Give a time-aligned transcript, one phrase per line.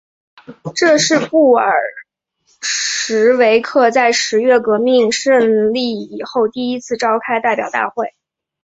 [0.73, 1.71] 这是布尔
[2.59, 8.15] 什维克在十月革命胜利以后第一次召开的代表大会。